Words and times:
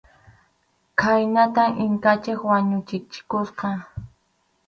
Khaynatam 0.99 1.71
Inkanchik 1.85 2.39
wañuchichikusqa. 2.49 3.69